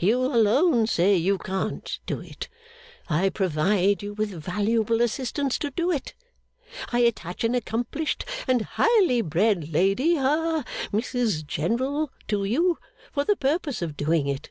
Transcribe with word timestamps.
You 0.00 0.22
alone 0.24 0.88
say 0.88 1.14
you 1.14 1.38
can't 1.38 2.00
do 2.04 2.18
it. 2.18 2.48
I 3.08 3.28
provide 3.28 4.02
you 4.02 4.12
with 4.12 4.30
valuable 4.30 5.00
assistance 5.00 5.56
to 5.60 5.70
do 5.70 5.92
it. 5.92 6.14
I 6.90 6.98
attach 6.98 7.44
an 7.44 7.54
accomplished 7.54 8.24
and 8.48 8.62
highly 8.62 9.20
bred 9.22 9.68
lady 9.72 10.16
ha 10.16 10.64
Mrs 10.92 11.46
General, 11.46 12.10
to 12.26 12.42
you, 12.42 12.78
for 13.12 13.22
the 13.24 13.36
purpose 13.36 13.80
of 13.80 13.96
doing 13.96 14.26
it. 14.26 14.50